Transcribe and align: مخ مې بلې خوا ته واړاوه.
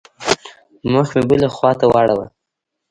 مخ 0.91 1.07
مې 1.15 1.21
بلې 1.29 1.47
خوا 1.55 1.71
ته 1.79 1.85
واړاوه. 1.93 2.25